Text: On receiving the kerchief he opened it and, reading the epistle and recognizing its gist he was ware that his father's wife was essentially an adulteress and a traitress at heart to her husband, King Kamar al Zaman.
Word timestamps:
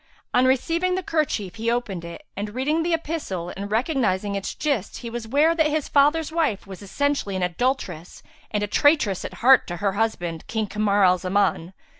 On 0.33 0.45
receiving 0.45 0.95
the 0.95 1.03
kerchief 1.03 1.57
he 1.57 1.69
opened 1.69 2.03
it 2.03 2.25
and, 2.35 2.55
reading 2.55 2.81
the 2.81 2.91
epistle 2.95 3.49
and 3.55 3.69
recognizing 3.69 4.33
its 4.33 4.55
gist 4.55 4.97
he 5.05 5.11
was 5.11 5.27
ware 5.27 5.53
that 5.53 5.67
his 5.67 5.87
father's 5.87 6.31
wife 6.31 6.65
was 6.65 6.81
essentially 6.81 7.35
an 7.35 7.43
adulteress 7.43 8.23
and 8.49 8.63
a 8.63 8.67
traitress 8.67 9.23
at 9.23 9.35
heart 9.45 9.67
to 9.67 9.77
her 9.77 9.91
husband, 9.91 10.47
King 10.47 10.65
Kamar 10.65 11.03
al 11.05 11.19
Zaman. 11.19 11.73